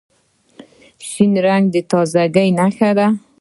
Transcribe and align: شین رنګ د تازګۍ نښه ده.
شین 1.09 1.33
رنګ 1.45 1.65
د 1.73 1.75
تازګۍ 1.91 2.49
نښه 2.59 2.89
ده. 2.97 3.07